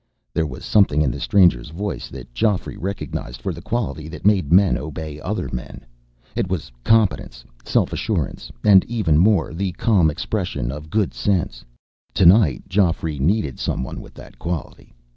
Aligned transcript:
There 0.33 0.47
was 0.47 0.65
something 0.65 1.03
in 1.03 1.11
the 1.11 1.19
stranger's 1.19 1.69
voice 1.69 2.09
that 2.09 2.33
Geoffrey 2.33 2.75
recognized 2.75 3.39
for 3.39 3.53
the 3.53 3.61
quality 3.61 4.07
that 4.07 4.25
made 4.25 4.51
men 4.51 4.75
obey 4.75 5.19
other 5.19 5.47
men. 5.53 5.85
It 6.35 6.49
was 6.49 6.71
competence, 6.83 7.45
self 7.63 7.93
assurance, 7.93 8.51
and, 8.63 8.83
even 8.85 9.19
more, 9.19 9.53
the 9.53 9.73
calm 9.73 10.09
expression 10.09 10.71
of 10.71 10.89
good 10.89 11.13
sense. 11.13 11.63
Tonight, 12.15 12.63
Geoffrey 12.67 13.19
needed 13.19 13.59
someone 13.59 14.01
with 14.01 14.15
that 14.15 14.39
quality. 14.39 14.91